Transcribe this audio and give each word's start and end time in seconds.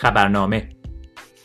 خبرنامه. 0.00 0.68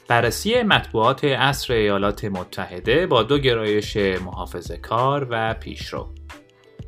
بررسی 0.07 0.63
مطبوعات 0.63 1.23
اصر 1.23 1.73
ایالات 1.73 2.25
متحده 2.25 3.07
با 3.07 3.23
دو 3.23 3.37
گرایش 3.37 3.97
محافظه 3.97 4.77
کار 4.77 5.27
و 5.29 5.53
پیشرو. 5.53 6.15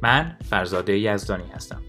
من 0.02 0.38
فرزاده 0.50 0.98
یزدانی 1.00 1.50
هستم. 1.50 1.82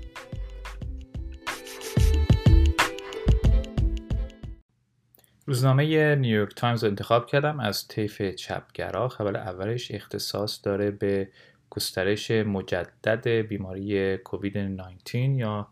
روزنامه 5.46 6.14
نیویورک 6.14 6.54
تایمز 6.54 6.84
انتخاب 6.84 7.26
کردم 7.26 7.60
از 7.60 7.88
طیف 7.88 8.22
چپگرا. 8.22 9.08
خبر 9.08 9.36
اولش 9.36 9.90
اختصاص 9.90 10.60
داره 10.64 10.90
به 10.90 11.28
گسترش 11.70 12.30
مجدد 12.30 13.28
بیماری 13.28 14.16
کووید 14.16 14.58
19 14.58 15.18
یا 15.18 15.68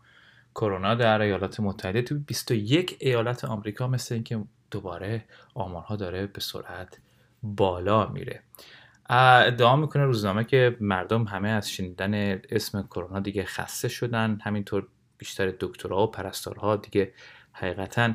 کرونا 0.57 0.95
در 0.95 1.21
ایالات 1.21 1.59
متحده 1.59 2.01
تو 2.01 2.19
21 2.19 2.97
ایالت 2.99 3.45
آمریکا 3.45 3.87
مثل 3.87 4.15
اینکه 4.15 4.43
دوباره 4.71 5.25
آمارها 5.53 5.95
داره 5.95 6.27
به 6.27 6.41
سرعت 6.41 6.99
بالا 7.43 8.07
میره. 8.07 8.43
ادعا 9.09 9.75
می‌کنه 9.75 10.03
روزنامه 10.05 10.43
که 10.43 10.77
مردم 10.81 11.23
همه 11.23 11.49
از 11.49 11.71
شنیدن 11.71 12.41
اسم 12.49 12.81
کرونا 12.83 13.19
دیگه 13.19 13.43
خسته 13.43 13.87
شدن. 13.87 14.39
همینطور 14.43 14.87
بیشتر 15.17 15.53
دکترها 15.59 16.03
و 16.03 16.11
پرستارها 16.11 16.75
دیگه 16.75 17.13
حقیقتا 17.51 18.13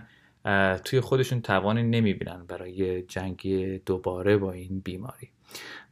توی 0.85 1.01
خودشون 1.01 1.43
توانی 1.43 1.83
نمی‌بینن 1.83 2.47
برای 2.47 3.03
جنگی 3.03 3.79
دوباره 3.79 4.37
با 4.37 4.53
این 4.53 4.81
بیماری. 4.81 5.29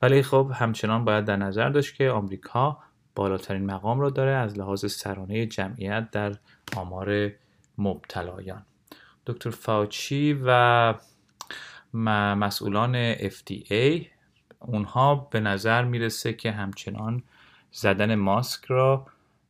ولی 0.02 0.22
خب 0.22 0.50
همچنان 0.54 1.04
باید 1.04 1.24
در 1.24 1.36
نظر 1.36 1.68
داشت 1.68 1.94
که 1.94 2.10
آمریکا 2.10 2.78
بالاترین 3.20 3.66
مقام 3.66 4.00
را 4.00 4.10
داره 4.10 4.30
از 4.30 4.58
لحاظ 4.58 4.92
سرانه 4.92 5.46
جمعیت 5.46 6.10
در 6.10 6.36
آمار 6.76 7.30
مبتلایان. 7.78 8.62
دکتر 9.26 9.50
فاوچی 9.50 10.40
و 10.44 10.94
مسئولان 11.94 13.14
FDA 13.14 14.06
اونها 14.58 15.14
به 15.14 15.40
نظر 15.40 15.84
می‌رسه 15.84 16.32
که 16.32 16.50
همچنان 16.50 17.22
زدن 17.72 18.14
ماسک 18.14 18.64
را 18.64 19.06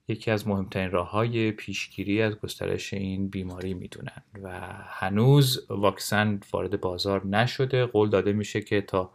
یکی 0.08 0.30
از 0.30 0.48
مهمترین 0.48 0.90
راه 0.90 1.10
های 1.10 1.52
پیشگیری 1.52 2.22
از 2.22 2.34
گسترش 2.34 2.94
این 2.94 3.28
بیماری 3.28 3.74
می‌دونن 3.74 4.22
و 4.42 4.60
هنوز 4.86 5.66
واکسن 5.68 6.40
وارد 6.52 6.80
بازار 6.80 7.26
نشده. 7.26 7.86
قول 7.86 8.10
داده 8.10 8.32
میشه 8.32 8.60
که 8.60 8.80
تا 8.80 9.10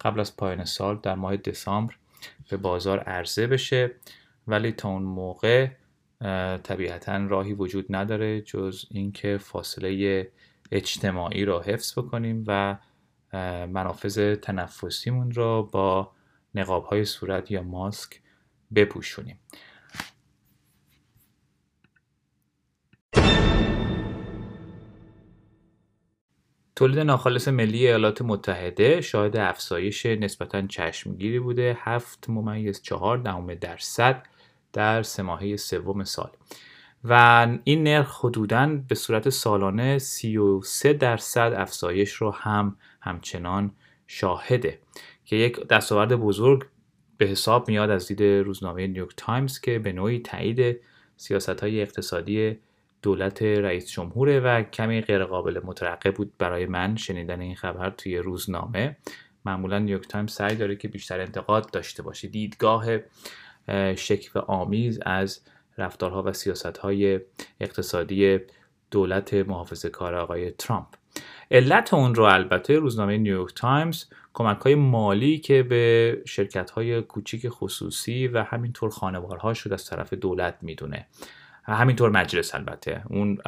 قبل 0.00 0.20
از 0.20 0.36
پایان 0.36 0.64
سال 0.64 0.98
در 1.02 1.14
ماه 1.14 1.36
دسامبر 1.36 1.94
به 2.50 2.56
بازار 2.56 2.98
عرضه 2.98 3.46
بشه. 3.46 3.90
ولی 4.46 4.72
تا 4.72 4.88
اون 4.88 5.02
موقع 5.02 5.68
طبیعتا 6.62 7.16
راهی 7.16 7.52
وجود 7.52 7.86
نداره 7.90 8.40
جز 8.40 8.84
اینکه 8.90 9.38
فاصله 9.38 10.28
اجتماعی 10.72 11.44
را 11.44 11.60
حفظ 11.60 11.98
بکنیم 11.98 12.44
و 12.46 12.78
منافذ 13.66 14.34
تنفسیمون 14.34 15.32
را 15.32 15.62
با 15.62 16.12
نقاب 16.54 16.84
های 16.84 17.04
صورت 17.04 17.50
یا 17.50 17.62
ماسک 17.62 18.20
بپوشونیم. 18.74 19.38
تولید 26.82 26.98
ناخالص 26.98 27.48
ملی 27.48 27.86
ایالات 27.86 28.22
متحده 28.22 29.00
شاهد 29.00 29.36
افزایش 29.36 30.06
نسبتا 30.06 30.66
چشمگیری 30.66 31.38
بوده 31.38 31.76
7 31.80 32.30
ممیز 32.30 32.82
4 32.82 33.18
دهم 33.18 33.54
درصد 33.54 34.26
در 34.72 35.02
سه 35.02 35.22
ماهه 35.22 35.56
سوم 35.56 36.04
سال. 36.04 36.30
و 37.04 37.46
این 37.64 37.82
نرخ 37.82 38.24
حدودا 38.24 38.80
به 38.88 38.94
صورت 38.94 39.28
سالانه 39.28 39.98
33 39.98 40.92
درصد 40.92 41.54
افزایش 41.56 42.12
رو 42.12 42.30
هم 42.30 42.76
همچنان 43.00 43.72
شاهده 44.06 44.78
که 45.24 45.36
یک 45.36 45.66
دستاورد 45.66 46.16
بزرگ 46.16 46.66
به 47.18 47.26
حساب 47.26 47.68
میاد 47.68 47.90
از 47.90 48.08
دید 48.08 48.22
روزنامه 48.22 48.86
نیویورک 48.86 49.14
تایمز 49.16 49.60
که 49.60 49.78
به 49.78 49.92
نوعی 49.92 50.18
تایید 50.18 50.80
سیاست 51.16 51.60
های 51.60 51.82
اقتصادی 51.82 52.58
دولت 53.02 53.42
رئیس 53.42 53.90
جمهوره 53.90 54.40
و 54.40 54.62
کمی 54.62 55.00
غیرقابل 55.00 55.60
مترقبه 55.64 56.14
بود 56.14 56.32
برای 56.38 56.66
من 56.66 56.96
شنیدن 56.96 57.40
این 57.40 57.56
خبر 57.56 57.90
توی 57.90 58.18
روزنامه. 58.18 58.96
معمولا 59.44 59.78
نیویورک 59.78 60.08
تایمز 60.08 60.32
سعی 60.32 60.56
داره 60.56 60.76
که 60.76 60.88
بیشتر 60.88 61.20
انتقاد 61.20 61.70
داشته 61.70 62.02
باشه. 62.02 62.28
دیدگاه 62.28 62.86
شک 63.96 64.40
آمیز 64.46 65.00
از 65.06 65.40
رفتارها 65.78 66.22
و 66.22 66.32
سیاست 66.32 66.78
های 66.78 67.20
اقتصادی 67.60 68.38
دولت 68.90 69.34
محافظه 69.34 69.88
کار 69.88 70.14
آقای 70.14 70.50
ترامپ. 70.50 70.86
علت 71.50 71.94
اون 71.94 72.14
رو 72.14 72.24
البته 72.24 72.78
روزنامه 72.78 73.18
نیویورک 73.18 73.54
تایمز 73.54 74.04
کمک 74.34 74.58
های 74.58 74.74
مالی 74.74 75.38
که 75.38 75.62
به 75.62 76.16
شرکت 76.26 76.70
های 76.70 77.02
کوچیک 77.02 77.48
خصوصی 77.48 78.28
و 78.28 78.42
همینطور 78.42 78.90
خانوارها 78.90 79.54
شد 79.54 79.72
از 79.72 79.86
طرف 79.86 80.14
دولت 80.14 80.58
می‌دونه. 80.62 81.06
همینطور 81.62 82.10
مجلس 82.10 82.54
البته. 82.54 83.02
اون 83.10 83.38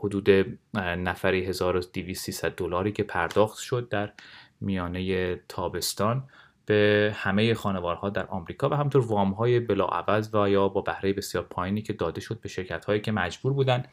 حدود 0.00 0.28
نفری 0.76 1.44
1200 1.44 2.46
دلاری 2.46 2.92
که 2.92 3.02
پرداخت 3.02 3.58
شد 3.58 3.88
در 3.88 4.12
میانه 4.60 5.34
تابستان 5.48 6.28
به 6.66 7.12
همه 7.16 7.54
خانوارها 7.54 8.10
در 8.10 8.26
آمریکا 8.26 8.68
و 8.68 8.74
همطور 8.74 9.06
وام 9.06 9.30
های 9.30 9.60
بلاعوض 9.60 10.34
و 10.34 10.50
یا 10.50 10.68
با 10.68 10.80
بهره 10.80 11.12
بسیار 11.12 11.44
پایینی 11.44 11.82
که 11.82 11.92
داده 11.92 12.20
شد 12.20 12.40
به 12.40 12.48
شرکت 12.48 12.84
هایی 12.84 13.00
که 13.00 13.12
مجبور 13.12 13.52
بودن 13.52 13.84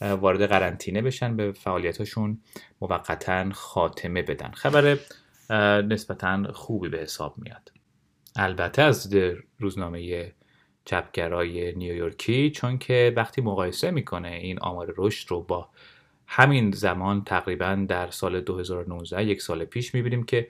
وارد 0.00 0.46
قرنطینه 0.46 1.02
بشن 1.02 1.36
به 1.36 1.52
فعالیتاشون 1.52 2.38
موقتا 2.80 3.50
خاتمه 3.52 4.22
بدن. 4.22 4.50
خبر 4.50 4.98
نسبتا 5.82 6.52
خوبی 6.52 6.88
به 6.88 6.98
حساب 6.98 7.34
میاد. 7.38 7.72
البته 8.36 8.82
از 8.82 9.14
روزنامه 9.58 10.32
چپگرای 10.88 11.72
نیویورکی 11.72 12.50
چون 12.50 12.78
که 12.78 13.12
وقتی 13.16 13.40
مقایسه 13.40 13.90
می‌کنه 13.90 14.28
این 14.28 14.58
آمار 14.58 14.94
رشد 14.96 15.30
رو 15.30 15.42
با 15.42 15.68
همین 16.26 16.70
زمان 16.70 17.24
تقریبا 17.24 17.84
در 17.88 18.10
سال 18.10 18.40
2019 18.40 19.24
یک 19.24 19.42
سال 19.42 19.64
پیش 19.64 19.94
می‌بینیم 19.94 20.22
که 20.22 20.48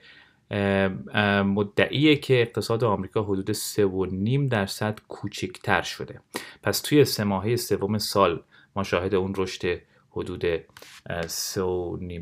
مدعیه 1.43 2.15
که 2.15 2.41
اقتصاد 2.41 2.83
آمریکا 2.83 3.23
حدود 3.23 3.51
3.5 3.53 4.49
درصد 4.49 4.99
کوچکتر 5.07 5.81
شده. 5.81 6.19
پس 6.63 6.81
توی 6.81 7.05
سه 7.05 7.23
ماهه 7.23 7.55
سوم 7.55 7.97
سال 7.97 8.43
ما 8.75 8.83
شاهد 8.83 9.15
اون 9.15 9.33
رشد 9.37 9.81
حدود 10.11 10.45
3.5 10.55 10.61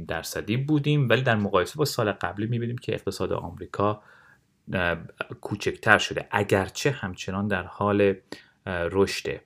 درصدی 0.07 0.57
بودیم. 0.57 1.09
ولی 1.09 1.21
در 1.21 1.35
مقایسه 1.35 1.77
با 1.77 1.85
سال 1.85 2.11
قبلی 2.11 2.47
می‌بینیم 2.47 2.77
که 2.77 2.93
اقتصاد 2.93 3.33
آمریکا 3.33 4.01
کوچکتر 5.41 5.97
شده. 5.97 6.27
اگرچه 6.31 6.91
همچنان 6.91 7.47
در 7.47 7.63
حال 7.63 8.15
رشده 8.67 9.41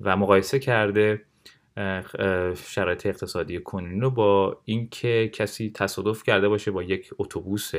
و 0.00 0.16
مقایسه 0.16 0.58
کرده 0.58 1.22
شرایط 2.66 3.06
اقتصادی 3.06 3.60
کنونی 3.60 4.00
رو 4.00 4.10
با 4.10 4.60
اینکه 4.64 5.30
کسی 5.34 5.70
تصادف 5.74 6.22
کرده 6.22 6.48
باشه 6.48 6.70
با 6.70 6.82
یک 6.82 7.10
اتوبوس 7.18 7.72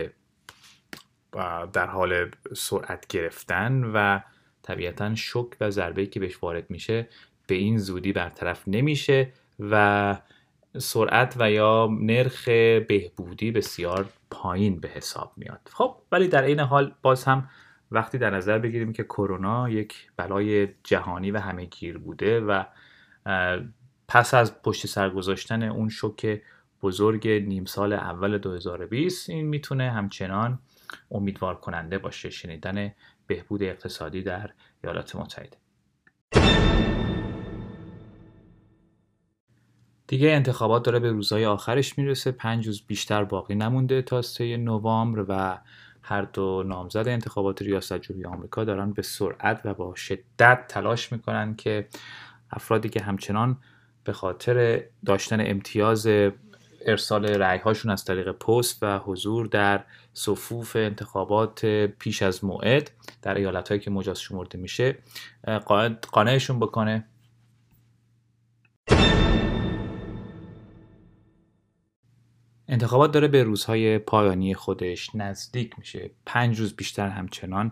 در 1.73 1.87
حال 1.87 2.31
سرعت 2.55 3.07
گرفتن 3.07 3.83
و 3.83 4.19
طبیعتا 4.63 5.15
شک 5.15 5.47
و 5.61 5.69
ضربه 5.69 6.05
که 6.05 6.19
بهش 6.19 6.43
وارد 6.43 6.69
میشه 6.69 7.07
به 7.47 7.55
این 7.55 7.77
زودی 7.77 8.13
برطرف 8.13 8.63
نمیشه 8.67 9.31
و 9.59 10.17
سرعت 10.77 11.35
و 11.39 11.51
یا 11.51 11.89
نرخ 12.01 12.47
بهبودی 12.87 13.51
بسیار 13.51 14.09
پایین 14.31 14.79
به 14.79 14.87
حساب 14.87 15.33
میاد. 15.37 15.69
خب 15.73 15.97
ولی 16.11 16.27
در 16.27 16.43
این 16.43 16.59
حال 16.59 16.95
باز 17.01 17.23
هم 17.23 17.49
وقتی 17.91 18.17
در 18.17 18.29
نظر 18.29 18.59
بگیریم 18.59 18.93
که 18.93 19.03
کرونا 19.03 19.69
یک 19.69 20.11
بلای 20.17 20.67
جهانی 20.83 21.31
و 21.31 21.39
همه 21.39 21.65
گیر 21.65 21.97
بوده 21.97 22.39
و 22.39 22.63
پس 24.07 24.33
از 24.33 24.61
پشت 24.61 24.87
سر 24.87 25.09
گذاشتن 25.09 25.63
اون 25.63 25.89
شوک 25.89 26.41
بزرگ 26.81 27.27
نیم 27.27 27.65
سال 27.65 27.93
اول 27.93 28.37
2020 28.37 29.29
این 29.29 29.47
می‌تونه 29.47 29.91
همچنان 29.91 30.59
امیدوار 31.11 31.55
کننده 31.55 31.97
باشه. 31.97 32.29
شنیدن 32.29 32.91
بهبود 33.27 33.63
اقتصادی 33.63 34.23
در 34.23 34.49
ایالات 34.83 35.15
متحده. 35.15 35.57
دیگه 40.11 40.31
انتخابات 40.31 40.85
داره 40.85 40.99
به 40.99 41.11
روزهای 41.11 41.45
آخرش 41.45 41.97
می‌رسه. 41.97 42.31
پنج 42.31 42.67
روز 42.67 42.81
بیشتر 42.87 43.23
باقی 43.23 43.55
نمونده 43.55 44.01
تا 44.01 44.21
سه 44.21 44.57
نوامبر 44.57 45.25
و 45.27 45.57
هر 46.01 46.21
دو 46.21 46.63
نامزد 46.63 47.07
انتخابات 47.07 47.61
ریاست 47.61 47.93
جمهوری 47.93 48.25
آمریکا 48.25 48.63
دارن 48.63 48.91
به 48.91 49.01
سرعت 49.01 49.61
و 49.65 49.73
با 49.73 49.95
شدت 49.95 50.65
تلاش 50.67 51.11
می‌کنن 51.11 51.55
که 51.55 51.87
افرادی 52.51 52.89
که 52.89 53.01
همچنان 53.01 53.57
به 54.03 54.13
خاطر 54.13 54.83
داشتن 55.05 55.37
امتیاز 55.41 56.07
ارسال 56.85 57.25
رعی 57.25 57.59
هاشون 57.59 57.91
از 57.91 58.05
طریق 58.05 58.31
پست 58.31 58.83
و 58.83 58.97
حضور 58.99 59.47
در 59.47 59.83
صفوف 60.13 60.75
انتخابات 60.75 61.65
پیش 61.99 62.21
از 62.21 62.43
موعد 62.43 62.91
در 63.21 63.35
ایالت 63.35 63.69
هایی 63.69 63.81
که 63.81 63.91
مجاز 63.91 64.19
شمرده 64.19 64.57
میشه 64.57 64.97
قانعشون 66.11 66.59
بکنه. 66.59 67.05
انتخابات 72.71 73.11
داره 73.11 73.27
به 73.27 73.43
روزهای 73.43 73.99
پایانی 73.99 74.53
خودش 74.53 75.15
نزدیک 75.15 75.79
میشه. 75.79 76.11
پنج 76.25 76.59
روز 76.59 76.75
بیشتر 76.75 77.09
همچنان 77.09 77.71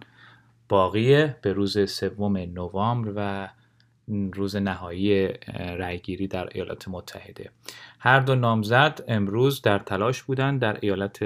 باقیه 0.70 1.38
به 1.42 1.54
روز 1.54 1.92
سوم 1.92 2.38
نوامبر 2.38 3.14
و 3.16 3.50
روز 4.34 4.56
نهایی 4.56 5.28
رأیگیری 5.58 6.28
در 6.28 6.50
ایالات 6.52 6.88
متحده. 6.88 7.52
هر 8.00 8.20
دو 8.20 8.36
نامزد 8.36 9.04
امروز 9.08 9.62
در 9.62 9.80
تلاش 9.80 10.24
بودند 10.24 10.62
در 10.62 10.78
ایالت 10.82 11.20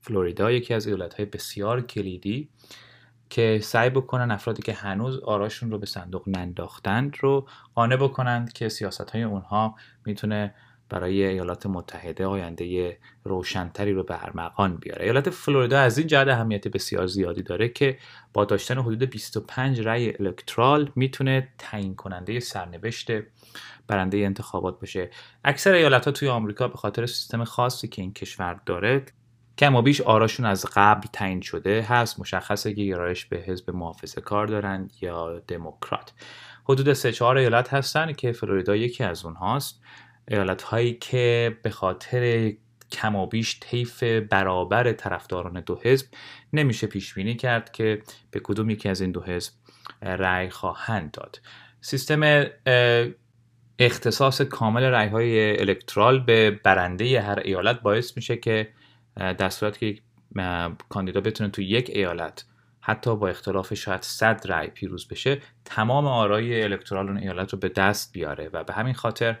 فلوریدا 0.00 0.50
یکی 0.50 0.74
از 0.74 0.86
ایالت 0.86 1.20
بسیار 1.20 1.80
کلیدی 1.80 2.48
که 3.30 3.58
سعی 3.62 3.90
بکنن 3.90 4.30
افرادی 4.30 4.62
که 4.62 4.72
هنوز 4.72 5.18
آراشون 5.18 5.70
رو 5.70 5.78
به 5.78 5.86
صندوق 5.86 6.28
ننداختند 6.28 7.16
رو 7.20 7.48
قانع 7.74 7.96
بکنند 7.96 8.52
که 8.52 8.68
سیاست 8.68 9.10
های 9.10 9.22
اونها 9.22 9.74
می‌تونه 10.06 10.54
برای 10.92 11.26
ایالات 11.26 11.66
متحده 11.66 12.26
آینده 12.26 12.98
روشنتری 13.24 13.92
رو 13.92 14.02
به 14.02 14.24
ارمغان 14.24 14.76
بیاره. 14.76 15.04
ایالت 15.04 15.30
فلوریدا 15.30 15.78
از 15.78 15.98
این 15.98 16.06
جهت 16.06 16.28
اهمیت 16.28 16.68
بسیار 16.68 17.06
زیادی 17.06 17.42
داره 17.42 17.68
که 17.68 17.98
با 18.32 18.44
داشتن 18.44 18.78
حدود 18.78 19.02
25 19.02 19.80
رأی 19.80 20.12
الکترال 20.20 20.90
می‌تونه 20.96 21.48
تعیین 21.58 21.94
کننده 21.94 22.40
سرنوشت 22.40 23.08
برنده 23.86 24.18
انتخابات 24.18 24.80
باشه. 24.80 25.10
اکثر 25.44 25.72
ایالت 25.72 26.04
ها 26.04 26.12
توی 26.12 26.28
آمریکا 26.28 26.68
به 26.68 26.76
خاطر 26.76 27.06
سیستم 27.06 27.44
خاصی 27.44 27.88
که 27.88 28.02
این 28.02 28.12
کشور 28.12 28.60
داره 28.66 29.04
کم 29.58 29.76
و 29.76 29.82
بیش 29.82 30.00
آراشون 30.00 30.46
از 30.46 30.66
قبل 30.74 31.06
تعیین 31.12 31.40
شده 31.40 31.82
هست. 31.82 32.20
مشخصه 32.20 32.74
که 32.74 32.84
گرایش 32.84 33.24
به 33.24 33.36
حزب 33.36 33.70
محافظه 33.70 34.20
کار 34.20 34.46
دارن 34.46 34.90
یا 35.00 35.38
دموکرات. 35.38 36.12
حدود 36.64 36.92
سه 36.92 37.12
چهار 37.12 37.36
ایالت 37.36 37.74
هستن 37.74 38.12
که 38.12 38.32
فلوریدا 38.32 38.76
یکی 38.76 39.04
از 39.04 39.24
اونهاست. 39.24 39.82
ایالت 40.28 40.62
هایی 40.62 40.94
که 40.94 41.56
به 41.62 41.70
خاطر 41.70 42.52
کم 42.92 43.16
و 43.16 43.26
بیش 43.26 43.60
طیف 43.60 44.02
برابر 44.02 44.92
طرفداران 44.92 45.60
دو 45.60 45.80
حزب 45.82 46.06
نمیشه 46.52 46.86
پیش 46.86 47.14
بینی 47.14 47.34
کرد 47.34 47.72
که 47.72 48.02
به 48.30 48.40
کدوم 48.40 48.70
یکی 48.70 48.88
از 48.88 49.00
این 49.00 49.12
دو 49.12 49.22
حزب 49.22 49.52
رأی 50.02 50.50
خواهند 50.50 51.10
داد. 51.10 51.40
سیستم 51.80 52.44
اختصاص 53.78 54.40
کامل 54.40 54.82
رأی 54.82 55.08
های 55.08 55.60
الکترال 55.60 56.20
به 56.20 56.50
برنده 56.50 57.20
هر 57.20 57.38
ایالت 57.38 57.80
باعث 57.80 58.16
میشه 58.16 58.36
که 58.36 58.68
در 59.16 59.48
صورت 59.48 59.78
که 59.78 59.98
کاندیدا 60.88 61.20
بتونه 61.20 61.50
تو 61.50 61.62
یک 61.62 61.90
ایالت 61.94 62.44
حتی 62.80 63.16
با 63.16 63.28
اختلاف 63.28 63.74
شاید 63.74 64.02
صد 64.02 64.40
رأی 64.44 64.68
پیروز 64.68 65.08
بشه 65.08 65.40
تمام 65.64 66.06
آرای 66.06 66.62
الکترال 66.62 67.08
اون 67.08 67.18
ایالت 67.18 67.52
رو 67.52 67.58
به 67.58 67.68
دست 67.68 68.12
بیاره 68.12 68.50
و 68.52 68.64
به 68.64 68.72
همین 68.72 68.94
خاطر 68.94 69.38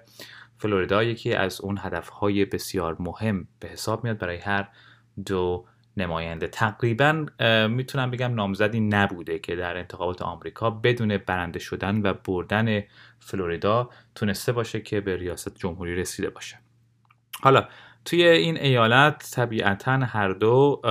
فلوریدا 0.62 1.02
یکی 1.02 1.34
از 1.34 1.60
اون 1.60 1.78
هدفهای 1.80 2.44
بسیار 2.44 2.96
مهم 2.98 3.48
به 3.60 3.68
حساب 3.68 4.04
میاد 4.04 4.18
برای 4.18 4.36
هر 4.36 4.68
دو 5.26 5.66
نماینده. 5.96 6.46
تقریبا 6.46 7.26
می‌تونم 7.68 8.10
بگم 8.10 8.34
نامزدی 8.34 8.80
نبوده 8.80 9.38
که 9.38 9.56
در 9.56 9.76
انتخابات 9.76 10.22
آمریکا 10.22 10.70
بدون 10.70 11.16
برنده 11.16 11.58
شدن 11.58 12.02
و 12.02 12.14
بردن 12.14 12.82
فلوریدا 13.18 13.90
تونسته 14.14 14.52
باشه 14.52 14.80
که 14.80 15.00
به 15.00 15.16
ریاست 15.16 15.54
جمهوری 15.54 15.96
رسیده 15.96 16.30
باشه. 16.30 16.58
حالا 17.42 17.68
توی 18.04 18.24
این 18.24 18.56
ایالت 18.56 19.30
طبیعتا 19.34 19.92
هر 19.92 20.28
دو 20.28 20.82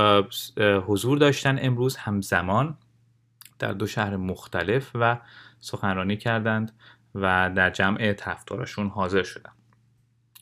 حضور 0.87 1.17
داشتن 1.17 1.59
امروز 1.61 1.95
همزمان 1.95 2.77
در 3.59 3.71
دو 3.71 3.87
شهر 3.87 4.15
مختلف 4.17 4.91
و 4.95 5.17
سخنرانی 5.59 6.17
کردند 6.17 6.71
و 7.15 7.51
در 7.55 7.69
جمع 7.69 8.13
تفتارشون 8.13 8.89
حاضر 8.89 9.23
شدن. 9.23 9.51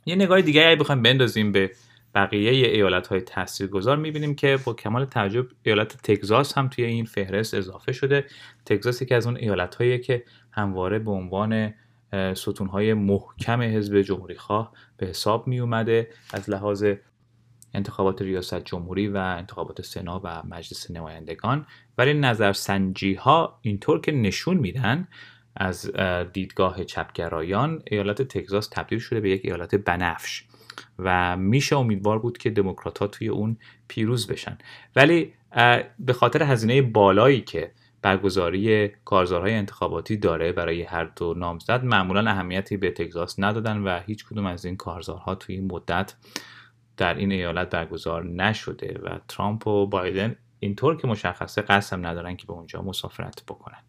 یه 0.06 0.16
نگاه 0.16 0.42
دیگه 0.42 0.68
اگه 0.68 0.76
بخوایم 0.76 1.04
بندازیم 1.04 1.52
به 1.52 1.72
بقیه 2.16 2.52
ایالت 2.52 3.08
های 3.08 3.22
تاثیرگذار. 3.22 3.98
می‌بینیم 3.98 4.36
که 4.36 4.60
با 4.66 4.74
کمال 4.74 5.06
تعجب 5.06 5.46
ایالت 5.64 5.98
تگزاس 5.98 6.58
هم 6.58 6.68
توی 6.68 6.86
این 6.86 7.06
فهرست 7.06 7.54
اضافه 7.54 7.92
شده. 7.92 8.26
تگزاس 8.66 9.02
یکی 9.02 9.16
از 9.16 9.26
اون 9.26 9.38
ایالت 9.38 9.76
هایی 9.76 10.00
که 10.00 10.24
همواره 10.52 11.00
به 11.00 11.12
عنوان 11.12 11.74
ستون 12.34 12.68
های 12.68 12.94
محکم 12.94 13.62
حزب 13.62 14.02
جمهوری 14.02 14.36
خواه 14.36 14.74
به 14.98 15.08
حساب 15.08 15.48
می 15.48 15.60
اومده 15.60 16.10
از 16.34 16.50
لحاظ 16.50 16.86
انتخابات 17.74 18.22
ریاست 18.22 18.66
جمهوری 18.66 19.08
و 19.08 19.18
انتخابات 19.18 19.82
سنا 19.82 20.22
و 20.24 20.44
مجلس 20.46 20.92
نمایندگان. 20.92 21.66
ولی 21.98 22.14
نظرسنجی 22.14 23.14
ها 23.14 23.60
اینطور 23.62 24.02
که 24.02 24.12
نشون 24.12 24.58
میدن 24.58 25.08
از 25.60 25.92
دیدگاه 26.34 26.84
چپگرایان 26.84 27.84
ایالت 27.88 28.22
تگزاس 28.22 28.68
تبدیل 28.68 29.00
شده 29.00 29.20
به 29.20 29.30
یک 29.30 29.42
ایالت 29.44 29.76
بنفش 29.76 30.44
و 31.00 31.38
میشه 31.38 31.76
امیدوار 31.76 32.20
بود 32.20 32.38
که 32.38 32.50
دموکرات 32.50 33.00
ها 33.00 33.08
توی 33.08 33.28
اون 33.28 33.58
پیروز 33.88 34.28
بشن. 34.28 34.58
ولی 34.96 35.34
به 36.00 36.14
خاطر 36.14 36.44
هزینه 36.44 36.82
بالایی 36.82 37.42
که 37.42 37.72
برگزاری 38.02 38.88
کارزارهای 39.06 39.54
انتخاباتی 39.54 40.18
داره 40.18 40.52
برای 40.52 40.82
هر 40.82 41.04
دو 41.04 41.34
نامزد 41.34 41.84
معمولا 41.84 42.32
اهمیتی 42.32 42.78
به 42.78 42.92
تگزاس 42.92 43.36
ندادن 43.40 43.78
و 43.78 44.00
هیچ 44.00 44.26
کدوم 44.26 44.46
از 44.46 44.66
این 44.66 44.78
کارزارها 44.78 45.36
توی 45.36 45.56
این 45.56 45.72
مدت 45.72 46.16
در 46.98 47.14
این 47.14 47.32
ایالت 47.32 47.70
برگزار 47.70 48.26
نشده 48.26 49.00
و 49.04 49.20
ترامپ 49.28 49.68
و 49.68 49.88
بایدن 49.88 50.36
اینطور 50.60 50.98
که 50.98 51.08
مشخصه 51.08 51.62
قسم 51.62 52.08
ندارن 52.08 52.36
که 52.36 52.48
به 52.48 52.54
اونجا 52.54 52.82
مسافرت 52.82 53.44
بکنند 53.48 53.89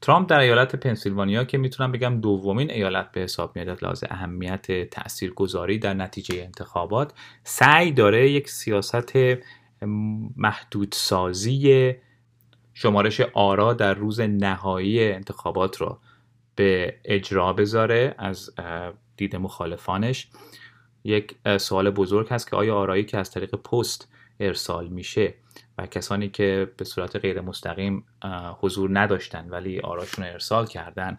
ترامپ 0.00 0.30
در 0.30 0.40
ایالت 0.40 0.76
پنسیلوانیا 0.76 1.44
که 1.44 1.58
می‌تونم 1.58 1.92
بگم 1.92 2.20
دومین 2.20 2.70
ایالت 2.70 3.12
به 3.12 3.20
حساب 3.20 3.56
میاد 3.56 3.84
لحاظ 3.84 4.04
اهمیت 4.10 4.90
تاثیرگذاری 4.90 5.78
در 5.78 5.94
نتیجه 5.94 6.42
انتخابات 6.42 7.12
سعی 7.44 7.92
داره 7.92 8.30
یک 8.30 8.48
سیاست 8.48 9.12
محدودسازی 10.36 11.94
شمارش 12.74 13.20
آرا 13.20 13.72
در 13.72 13.94
روز 13.94 14.20
نهایی 14.20 15.12
انتخابات 15.12 15.76
رو 15.76 15.98
به 16.54 16.94
اجرا 17.04 17.52
بذاره 17.52 18.14
از 18.18 18.50
دید 19.16 19.36
مخالفانش. 19.36 20.28
یک 21.04 21.34
سوال 21.58 21.90
بزرگ 21.90 22.28
هست 22.28 22.50
که 22.50 22.56
آیا 22.56 22.76
آرایی 22.76 23.04
که 23.04 23.18
از 23.18 23.30
طریق 23.30 23.54
پست 23.54 24.08
ارسال 24.40 24.88
میشه 24.88 25.34
و 25.78 25.86
کسانی 25.86 26.28
که 26.28 26.72
به 26.76 26.84
صورت 26.84 27.16
غیر 27.16 27.40
مستقیم 27.40 28.04
حضور 28.60 28.98
نداشتن 28.98 29.48
ولی 29.48 29.80
آراشون 29.80 30.24
ارسال 30.24 30.66
کردن 30.66 31.18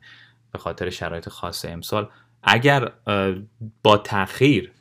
به 0.51 0.59
خاطر 0.59 0.89
شرایط 0.89 1.29
خاص 1.29 1.65
امسال 1.65 2.09
اگر 2.43 2.91
با 3.84 3.98
تاخیر 3.98 4.72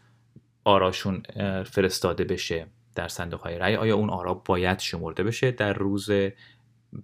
آراشون 0.64 1.23
فرستاده 1.64 2.25
بشه 2.25 2.67
در 2.95 3.09
صندوق 3.09 3.41
های 3.41 3.59
رأی 3.59 3.76
آیا 3.76 3.97
اون 3.97 4.11
آرا 4.11 4.35
باید 4.35 4.79
شمرده 4.79 5.23
بشه 5.23 5.50
در 5.50 5.73
روز 5.73 6.11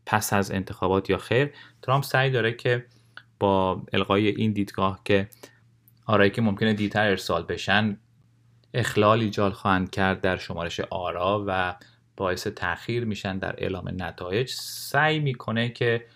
پس 0.06 0.32
از 0.32 0.50
انتخابات 0.50 1.10
یا 1.10 1.18
خیر؟ 1.18 1.50
ترامپ 1.82 2.04
سعی 2.04 2.30
داره 2.30 2.52
که 2.52 2.86
با 3.38 3.82
القای 3.92 4.28
این 4.28 4.52
دیدگاه 4.52 5.00
که 5.04 5.28
آرایی 6.06 6.30
که 6.30 6.42
ممکنه 6.42 6.74
دیتر 6.74 7.08
ارسال 7.08 7.42
بشن 7.42 7.98
اخلال 8.74 9.20
ایجاد 9.20 9.52
خواهند 9.52 9.90
کرد 9.90 10.20
در 10.20 10.36
شمارش 10.36 10.80
آرا 10.80 11.44
و 11.46 11.74
باعث 12.16 12.46
تاخیر 12.46 13.04
میشن 13.04 13.38
در 13.38 13.54
اعلام 13.58 14.02
نتایج. 14.02 14.50
سعی 14.50 15.18
می‌کنه 15.18 15.68
که 15.68 16.06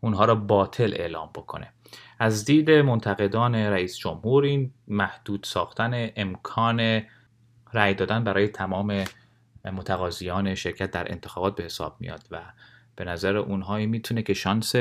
اونها 0.00 0.24
را 0.24 0.34
باطل 0.34 0.94
اعلام 0.96 1.30
بکنه. 1.34 1.72
از 2.18 2.44
دید 2.44 2.70
منتقدان 2.70 3.54
رئیس 3.54 3.96
جمهور 3.96 4.44
این 4.44 4.72
محدود 4.88 5.44
ساختن 5.44 6.10
امکان 6.16 7.02
رأی 7.72 7.94
دادن 7.94 8.24
برای 8.24 8.48
تمام 8.48 9.04
متقاضیان 9.64 10.54
شرکت 10.54 10.90
در 10.90 11.12
انتخابات 11.12 11.56
به 11.56 11.62
حساب 11.64 11.96
میاد 12.00 12.22
و 12.30 12.40
به 12.96 13.04
نظر 13.04 13.36
اونهایی 13.36 13.86
می‌تونه 13.86 14.22
که 14.22 14.34
شانس 14.34 14.74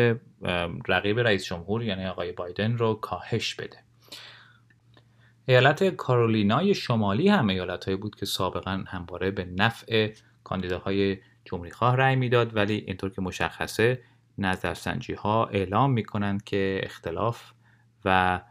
رقیب 0.88 1.20
رئیس 1.20 1.46
جمهور 1.46 1.84
یعنی 1.84 2.06
آقای 2.06 2.32
بایدن 2.32 2.78
رو 2.78 2.94
کاهش 2.94 3.56
بده. 3.56 3.78
ایالت 5.46 5.84
کارولینای 5.84 6.74
شمالی 6.74 7.28
هم 7.28 7.50
ایالت 7.50 7.90
بود 7.90 8.16
که 8.16 8.26
سابقا 8.26 8.84
همواره 8.88 9.32
به 9.32 9.46
نفع 9.46 10.14
کاندیداهای 10.44 11.18
جمهوری 11.46 11.72
خواه 11.72 11.96
رأی 11.96 12.16
می‌داد 12.16 12.56
ولی 12.56 12.84
اینطور 12.88 13.10
که 13.10 13.22
مشخصه 13.22 14.02
نظرسنجی 14.38 15.14
ها 15.14 15.46
اعلام 15.46 15.92
می‌کنند 15.92 16.44
که 16.44 16.82
اختلاف 16.84 17.52
و 18.06 18.42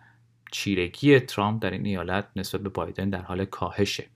چیرگی 0.52 1.20
ترامپ 1.20 1.62
در 1.62 1.70
این 1.70 1.86
ایالت 1.86 2.28
نسبت 2.36 2.60
به 2.60 2.68
بایدن 2.68 3.10
در 3.10 3.22
حال 3.22 3.44
کاهشه. 3.44 4.06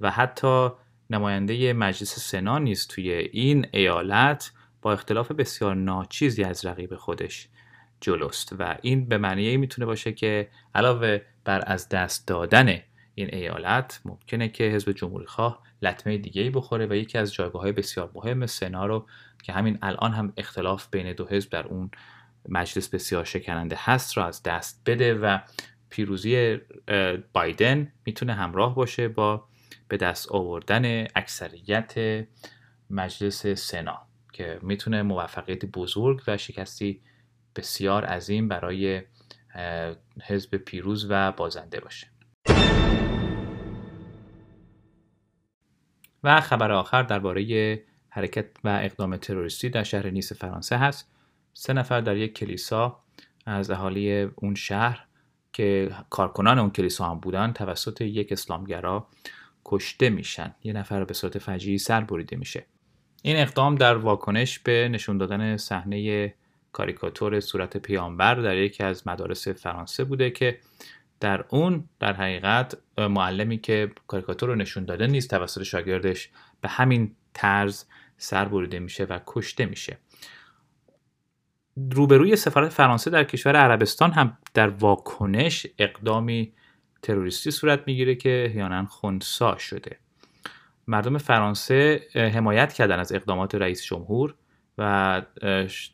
و 0.00 0.10
حتی 0.10 0.68
نماینده 1.10 1.72
مجلس 1.72 2.18
سنا 2.18 2.58
نیست 2.58 2.90
توی 2.90 3.12
این 3.12 3.66
ایالت 3.72 4.52
با 4.82 4.92
اختلاف 4.92 5.30
بسیار 5.30 5.74
ناچیزی 5.74 6.44
از 6.44 6.64
رقیب 6.64 6.96
خودش 6.96 7.48
جلوست 8.04 8.54
و 8.58 8.78
این 8.82 9.08
به 9.08 9.18
معنی 9.18 9.56
می‌تونه 9.56 9.86
باشه 9.86 10.12
که 10.12 10.48
علاوه 10.74 11.20
بر 11.44 11.62
از 11.66 11.88
دست 11.88 12.28
دادن 12.28 12.78
این 13.14 13.34
ایالت 13.34 14.00
ممکنه 14.04 14.48
که 14.48 14.64
حزب 14.64 14.92
جمهوری 14.92 15.26
خواه 15.26 15.62
لطمه 15.82 16.18
دیگه 16.18 16.42
ای 16.42 16.50
بخوره 16.50 16.86
و 16.86 16.94
یکی 16.94 17.18
از 17.18 17.34
جایگاه 17.34 17.62
های 17.62 17.72
بسیار 17.72 18.10
مهم 18.14 18.46
سنا 18.46 18.86
رو 18.86 19.06
که 19.42 19.52
همین 19.52 19.78
الان 19.82 20.12
هم 20.12 20.32
اختلاف 20.36 20.88
بین 20.90 21.12
دو 21.12 21.26
حزب 21.26 21.50
در 21.50 21.66
اون 21.66 21.90
مجلس 22.48 22.88
بسیار 22.88 23.24
شکننده 23.24 23.76
هست 23.78 24.16
رو 24.16 24.24
از 24.24 24.42
دست 24.42 24.82
بده 24.86 25.14
و 25.14 25.38
پیروزی 25.90 26.58
بایدن 27.32 27.92
می‌تونه 28.06 28.34
همراه 28.34 28.74
باشه 28.74 29.08
با 29.08 29.44
به 29.88 29.96
دست 29.96 30.32
آوردن 30.32 31.06
اکثریت 31.16 32.24
مجلس 32.90 33.46
سنا 33.46 34.06
که 34.32 34.58
می‌تونه 34.62 35.02
موفقیت 35.02 35.64
بزرگ 35.64 36.22
و 36.26 36.36
شکستی 36.36 37.00
بسیار 37.56 38.04
عظیم 38.04 38.48
برای 38.48 39.02
حزب 40.22 40.56
پیروز 40.56 41.06
و 41.10 41.32
بازنده 41.32 41.80
باشه. 41.80 42.06
و 46.24 46.40
خبر 46.40 46.72
آخر 46.72 47.02
درباره 47.02 47.84
حرکت 48.08 48.46
و 48.64 48.68
اقدام 48.82 49.16
تروریستی 49.16 49.68
در 49.68 49.82
شهر 49.82 50.10
نیس 50.10 50.32
فرانسه 50.32 50.76
هست. 50.76 51.10
سه 51.52 51.72
نفر 51.72 52.00
در 52.00 52.16
یک 52.16 52.34
کلیسا 52.34 53.00
از 53.46 53.70
اهالی 53.70 54.22
اون 54.22 54.54
شهر 54.54 55.06
که 55.52 55.90
کارکنان 56.10 56.58
اون 56.58 56.70
کلیسا 56.70 57.04
هم 57.10 57.20
بودن 57.20 57.52
توسط 57.52 58.00
یک 58.00 58.32
اسلامگرا 58.32 59.08
کشته 59.64 60.10
میشن. 60.10 60.54
یه 60.62 60.72
نفر 60.72 61.04
به 61.04 61.14
صورت 61.14 61.38
فجیعی 61.38 61.78
سر 61.78 62.00
بریده 62.00 62.36
میشه. 62.36 62.66
این 63.22 63.36
اقدام 63.36 63.74
در 63.74 63.96
واکنش 63.96 64.58
به 64.58 64.88
نشون 64.92 65.18
دادن 65.18 65.56
صحنه 65.56 66.34
کاریکاتور 66.74 67.40
صورت 67.40 67.76
پیامبر 67.76 68.34
در 68.34 68.56
یکی 68.56 68.82
از 68.82 69.06
مدارس 69.06 69.48
فرانسه 69.48 70.04
بوده 70.04 70.30
که 70.30 70.58
در 71.20 71.44
اون 71.48 71.88
در 72.00 72.12
حقیقت 72.12 72.76
معلمی 72.98 73.58
که 73.58 73.90
کاریکاتور 74.06 74.48
رو 74.48 74.54
نشون 74.54 74.84
داده 74.84 75.06
نیست 75.06 75.30
توسط 75.30 75.62
شاگردش 75.62 76.30
به 76.60 76.68
همین 76.68 77.16
طرز 77.34 77.84
سر 78.16 78.44
بریده 78.44 78.78
میشه 78.78 79.04
و 79.04 79.20
کشته 79.26 79.66
میشه. 79.66 79.98
روبروی 81.76 82.36
سفارت 82.36 82.68
فرانسه 82.72 83.10
در 83.10 83.24
کشور 83.24 83.56
عربستان 83.56 84.12
هم 84.12 84.38
در 84.54 84.68
واکنش 84.68 85.66
اقدامی 85.78 86.52
تروریستی 87.02 87.50
صورت 87.50 87.82
می‌گیره 87.86 88.14
که 88.14 88.44
احیانا 88.48 88.86
خونسا 88.86 89.58
شده. 89.58 89.98
مردم 90.86 91.18
فرانسه 91.18 92.02
حمایت 92.14 92.72
کردن 92.72 92.98
از 92.98 93.12
اقدامات 93.12 93.54
رئیس 93.54 93.84
جمهور 93.84 94.34
و 94.78 95.22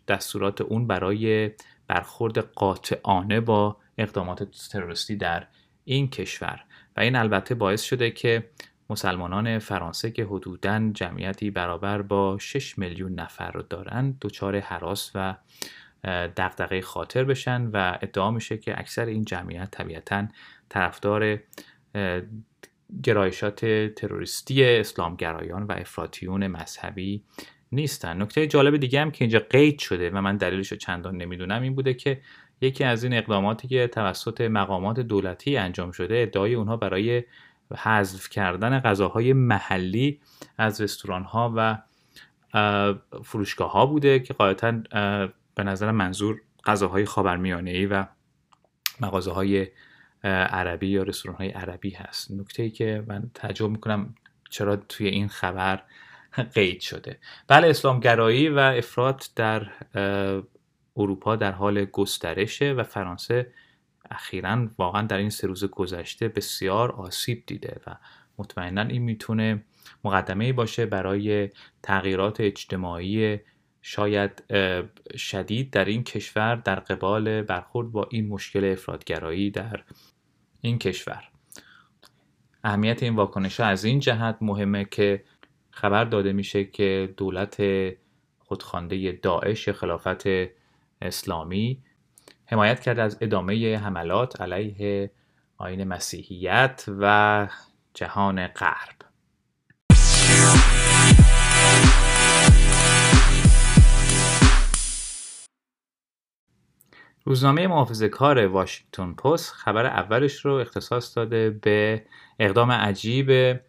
دستورات 0.08 0.60
اون 0.60 0.87
برای 0.87 1.50
برخورد 1.87 2.38
قاطعانه 2.38 3.40
با 3.40 3.76
اقدامات 3.99 4.42
تروریستی 4.42 5.16
در 5.16 5.46
این 5.84 6.10
کشور. 6.10 6.64
و 6.96 7.00
این 7.00 7.16
البته 7.16 7.54
باعث 7.54 7.82
شده 7.82 8.10
که 8.10 8.50
مسلمانان 8.90 9.58
فرانسه 9.58 10.10
که 10.10 10.25
حدوداً 10.25 10.90
جمعیتی 10.94 11.50
برابر 11.50 12.02
با 12.02 12.38
6 12.38 12.78
میلیون 12.78 13.14
نفر 13.14 13.50
رو 13.50 13.62
دارن 13.62 14.16
دچار 14.20 14.60
حراس 14.60 15.10
و 15.14 15.37
دغدغه 16.37 16.80
خاطر 16.80 17.25
بشن 17.25 17.66
و 17.66 17.99
ادعا 18.02 18.30
میشه 18.30 18.58
که 18.58 18.78
اکثر 18.78 19.06
این 19.06 19.25
جمعیت 19.25 19.70
طبیعتا 19.70 20.26
طرفدار 20.68 21.38
گرایشات 23.02 23.66
تروریستی 23.94 24.64
اسلامگرایان 24.64 25.62
و 25.62 25.72
افراطیون 25.72 26.46
مذهبی 26.46 27.25
نیستن. 27.72 28.22
نکته 28.22 28.46
جالب 28.46 28.76
دیگه 28.76 29.00
هم 29.00 29.10
که 29.10 29.24
اینجا 29.24 29.38
قید 29.50 29.78
شده 29.78 30.10
و 30.10 30.20
من 30.20 30.36
دلیلش 30.36 30.72
رو 30.72 30.78
چندان 30.78 31.16
نمی‌دونم 31.16 31.62
این 31.62 31.74
بوده 31.74 31.94
که 31.94 32.20
یکی 32.60 32.84
از 32.84 33.04
این 33.04 33.12
اقداماتی 33.12 33.68
که 33.68 33.86
توسط 33.86 34.40
مقامات 34.40 35.00
دولتی 35.00 35.56
انجام 35.56 35.92
شده 35.92 36.22
ادعای 36.22 36.54
اونها 36.54 36.76
برای 36.76 37.22
حذف 37.76 38.28
کردن 38.28 38.80
غذاهای 38.80 39.32
محلی 39.32 40.20
از 40.58 40.80
رستوران 40.80 41.22
ها 41.24 41.52
و 41.56 41.78
فروشگاه 43.24 43.72
ها 43.72 43.86
بوده 43.86 44.20
که 44.20 44.34
قاعدتا 44.34 44.72
به 45.54 45.62
نظر 45.64 45.90
منظور 45.90 46.40
غذاهای 46.64 47.04
خاورمیانه 47.04 47.70
ای 47.70 47.86
و 47.86 48.04
مغازه 49.00 49.30
های 49.30 49.66
عربی 50.24 50.88
یا 50.88 51.02
رستوران 51.02 51.38
های 51.38 51.48
عربی 51.48 51.90
هست. 51.90 52.30
نکته 52.30 52.62
ای 52.62 52.70
که 52.70 53.04
من 53.06 53.30
تعجب 53.34 53.68
می‌کنم 53.68 54.14
چرا 54.50 54.76
توی 54.76 55.08
این 55.08 55.28
خبر 55.28 55.82
قید 56.54 56.80
شده. 56.80 57.18
بله 57.49 57.68
اسلامگرایی 57.68 58.49
و 58.49 58.58
افراد 58.58 59.22
در 59.37 59.70
اروپا 60.96 61.37
در 61.37 61.52
حال 61.52 61.84
گسترشه 61.84 62.72
و 62.72 62.82
فرانسه 62.82 63.52
اخیرا 64.10 64.68
واقعا 64.78 65.02
در 65.02 65.16
این 65.16 65.30
سه 65.30 65.46
روز 65.46 65.64
گذشته 65.64 66.28
بسیار 66.28 66.92
آسیب 66.92 67.42
دیده 67.46 67.80
و 67.87 67.96
مطمئنا 68.38 68.82
این 68.82 69.02
می‌تونه 69.02 69.64
مقدمه 70.04 70.52
باشه 70.52 70.87
برای 70.87 71.50
تغییرات 71.82 72.40
اجتماعی 72.40 73.38
شاید 73.82 74.42
شدید 75.16 75.70
در 75.70 75.84
این 75.84 76.04
کشور 76.04 76.54
در 76.54 76.80
قبال 76.80 77.42
برخورد 77.42 77.92
با 77.92 78.08
این 78.10 78.28
مشکل 78.28 78.64
افرادگرایی 78.64 79.50
در 79.50 79.82
این 80.60 80.78
کشور. 80.78 81.25
اهمیت 82.64 83.02
این 83.02 83.16
واکنش 83.16 83.60
ها 83.60 83.66
از 83.66 83.84
این 83.84 84.00
جهت 84.00 84.37
مهمه 84.40 84.84
که 84.84 85.25
خبر 85.80 86.04
داده 86.04 86.32
میشه 86.32 86.64
که 86.64 87.14
دولت 87.16 87.62
خودخوانده 88.38 89.12
داعش 89.12 89.68
خلافت 89.68 90.22
اسلامی 91.02 91.78
حمایت 92.46 92.80
کرده 92.80 93.02
از 93.02 93.18
ادامه 93.20 93.78
حملات 93.78 94.40
علیه 94.40 95.10
آین 95.58 95.84
مسیحیت 95.84 96.84
و 97.00 97.49
جهان 97.94 98.46
غرب. 98.46 98.96
روزنامه 107.25 107.66
محافظه 107.66 108.08
کار 108.08 108.46
واشنگتن 108.46 109.12
پست 109.12 109.52
خبر 109.52 109.87
اولش 109.87 110.44
رو 110.44 110.52
اختصاص 110.54 111.16
داده 111.16 111.50
به 111.50 112.04
اقدام 112.38 112.72
عجیب 112.72 113.60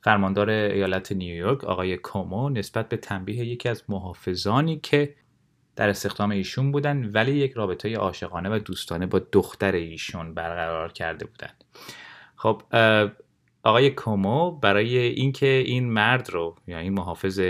فرماندار 0.00 0.50
ایالت 0.50 1.12
نیویورک 1.12 1.64
آقای 1.64 1.96
کومو 1.96 2.48
نسبت 2.48 2.88
به 2.88 2.96
تنبیه 2.96 3.44
یکی 3.44 3.68
از 3.68 3.84
محافظانی 3.88 4.80
که 4.82 5.14
در 5.76 5.88
استخدام 5.88 6.30
ایشون 6.30 6.72
بودن 6.72 7.10
ولی 7.14 7.32
یک 7.32 7.52
رابطه 7.52 7.96
عاشقانه 7.96 8.48
و 8.48 8.58
دوستانه 8.58 9.06
با 9.06 9.20
دختر 9.32 9.72
ایشون 9.72 10.34
برقرار 10.34 10.92
کرده 10.92 11.26
بودند. 11.26 11.64
خب 12.36 12.62
آقای 13.62 13.90
کومو 13.90 14.50
برای 14.50 14.98
اینکه 14.98 15.46
این 15.46 15.92
مرد 15.92 16.30
رو 16.30 16.56
یا 16.66 16.78
این 16.78 16.92
محافظ 16.92 17.40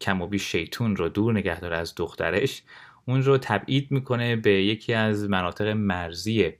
کم 0.00 0.22
و 0.22 0.26
بیش 0.26 0.42
شیطون 0.52 0.96
رو 0.96 1.08
دور 1.08 1.32
نگه 1.32 1.60
داره 1.60 1.76
از 1.76 1.94
دخترش 1.96 2.62
اون 3.06 3.22
رو 3.22 3.38
تبعید 3.38 3.90
می‌کنه 3.90 4.36
به 4.36 4.50
یکی 4.50 4.94
از 4.94 5.28
مناطق 5.28 5.66
مرزی 5.66 6.52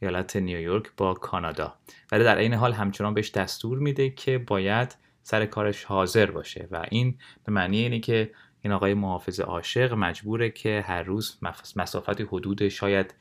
ایالت 0.00 0.36
نیویورک 0.36 0.86
با 0.96 1.14
کانادا. 1.14 1.74
ولی 2.12 2.24
در 2.24 2.38
این 2.38 2.54
حال 2.54 2.72
همچنان 2.72 3.14
بهش 3.14 3.30
دستور 3.30 3.78
میده 3.78 4.10
که 4.10 4.38
باید 4.38 4.96
سر 5.22 5.46
کارش 5.46 5.84
حاضر 5.84 6.30
باشه 6.30 6.68
و 6.70 6.86
این 6.90 7.18
به 7.44 7.52
معنی 7.52 7.78
اینه 7.78 8.00
که 8.00 8.30
این 8.60 8.72
آقای 8.72 8.94
محافظ 8.94 9.40
عاشق 9.40 9.92
مجبوره 9.92 10.50
که 10.50 10.84
هر 10.86 11.02
روز 11.02 11.38
مسافت 11.76 12.20
حدود 12.20 12.68
شاید 12.68 13.14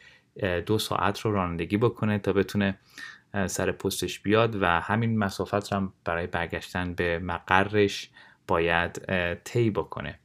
دو 0.65 0.77
ساعت 0.77 1.20
رو 1.20 1.32
رانندگی 1.32 1.77
بکنه 1.77 2.20
تا 2.20 2.34
بتونه 2.34 2.79
سر 3.48 3.72
پستش 3.72 4.20
بیاد 4.20 4.62
و 4.62 4.65
همین 4.65 5.17
مسافت 5.17 5.74
رو 5.74 5.91
برای 6.06 6.27
برگشتن 6.27 6.94
به 6.94 7.20
مقرش 7.20 8.10
باید 8.48 9.01
طی 9.44 9.70
بکنه. 9.70 10.20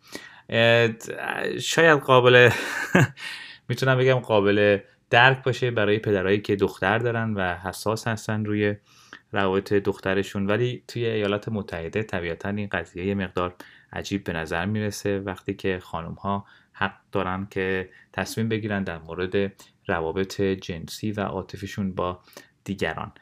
شاید 1.60 1.98
قابل 1.98 2.50
می‌تونم 3.68 3.98
بگم 3.98 4.18
قابل 4.18 4.78
درک 5.12 5.42
باشه 5.44 5.70
برای 5.70 5.98
پدرایی 5.98 6.40
که 6.40 6.56
دختر 6.56 6.98
دارن 6.98 7.34
و 7.34 7.54
حساس 7.54 8.06
هستن 8.08 8.44
روی 8.44 8.76
روابط 9.32 9.72
دخترشون. 9.72 10.46
ولی 10.46 10.82
توی 10.88 11.06
ایالات 11.06 11.48
متحده 11.48 12.02
طبیعتا 12.02 12.48
این 12.48 12.68
قضیه 12.72 13.06
یه 13.06 13.14
مقدار 13.14 13.54
عجیب 13.92 14.24
به 14.24 14.32
نظر 14.32 14.66
می‌رسه. 14.66 15.18
وقتی 15.18 15.54
که 15.54 15.78
خانم 15.82 16.12
ها 16.14 16.44
حق 16.72 16.94
دارن 17.12 17.46
که 17.50 17.90
تصمیم 18.12 18.48
بگیرن 18.48 18.84
در 18.84 18.98
مورد 18.98 19.52
روابط 19.86 20.40
جنسی 20.40 21.12
و 21.12 21.20
عاطفیشون 21.20 21.94
با 21.94 22.20
دیگران. 22.64 23.12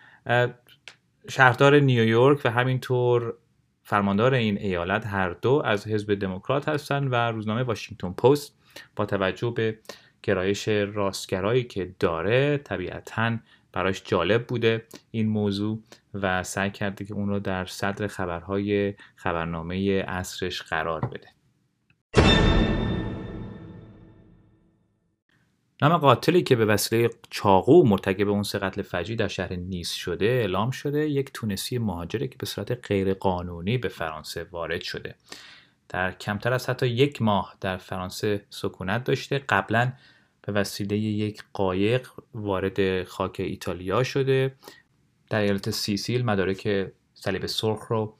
شهردار 1.28 1.80
نیویورک 1.80 2.40
و 2.44 2.50
همینطور 2.50 3.34
فرماندار 3.82 4.34
این 4.34 4.58
ایالت 4.58 5.06
هر 5.06 5.30
دو 5.30 5.62
از 5.64 5.86
حزب 5.86 6.14
دموکرات 6.14 6.68
هستند 6.68 7.12
و 7.12 7.14
روزنامه 7.14 7.62
واشنگتن 7.62 8.12
پست 8.12 8.56
با 8.96 9.06
توجه 9.06 9.52
به 9.56 9.78
گرایش 10.22 10.68
راستگرایی 10.68 11.64
که 11.64 11.94
داره 12.00 12.58
طبیعتا 12.58 13.36
براش 13.72 14.02
جالب 14.04 14.46
بوده 14.46 14.84
این 15.10 15.28
موضوع 15.28 15.78
و 16.14 16.42
سعی 16.42 16.70
کرده 16.70 17.04
که 17.04 17.14
اون 17.14 17.28
رو 17.28 17.40
در 17.40 17.64
صدر 17.64 18.06
خبرهای 18.06 18.94
خبرنامه 19.16 20.04
اصرش 20.08 20.62
قرار 20.62 21.00
بده. 21.00 21.28
نام 25.82 25.96
قاتلی 25.96 26.42
که 26.42 26.56
به 26.56 26.64
وسیله 26.64 27.10
چاقو 27.30 27.86
مرتکب 27.86 28.28
اون 28.28 28.42
سه 28.42 28.58
قتل 28.58 28.82
فجی 28.82 29.16
در 29.16 29.28
شهر 29.28 29.52
نیس 29.52 29.92
شده 29.92 30.26
اعلام 30.26 30.70
شده 30.70 31.08
یک 31.08 31.30
تونسی 31.34 31.78
مهاجره 31.78 32.28
که 32.28 32.36
به 32.38 32.46
صورت 32.46 32.88
غیرقانونی 32.88 33.78
به 33.78 33.88
فرانسه 33.88 34.46
وارد 34.50 34.80
شده. 34.80 35.14
در 35.92 36.12
کمتر 36.12 36.52
از 36.52 36.70
حتی 36.70 36.86
یک 36.86 37.22
ماه 37.22 37.56
در 37.60 37.76
فرانسه 37.76 38.44
سکونت 38.50 39.04
داشته. 39.04 39.38
قبلا 39.38 39.92
به 40.42 40.52
وسیله 40.52 40.96
یک 40.96 41.44
قایق 41.52 42.08
وارد 42.34 43.04
خاک 43.04 43.36
ایتالیا 43.40 44.02
شده. 44.02 44.54
در 45.30 45.40
ایالت 45.40 45.70
سیسیل 45.70 46.24
مدارک 46.24 46.92
صلیب 47.14 47.46
سرخ 47.46 47.86
رو 47.88 48.16